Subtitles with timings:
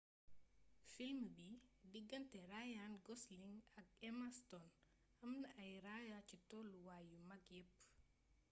[0.93, 1.49] film bi
[1.93, 4.71] digganté ryan gosling ak emma stone
[5.27, 7.71] amna ay raaya ci tollu waay yu mag yepp